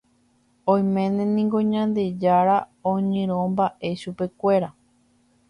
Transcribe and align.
Oiméne 0.71 1.23
niko 1.35 1.59
Ñandejára 1.71 2.57
oñyrõmba'e 2.91 3.89
chupekuéra. 4.01 4.69